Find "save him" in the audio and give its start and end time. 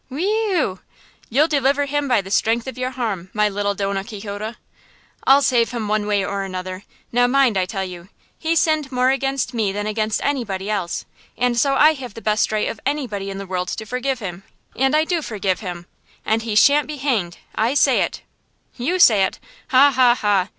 5.43-5.87